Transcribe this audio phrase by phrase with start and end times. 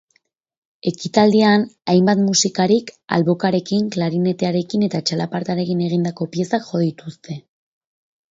[0.91, 7.37] Ekitaldian hainbat musikarik albokarekin, klarinetearekin eta txalapartarekin egindako piezak jo dituzte.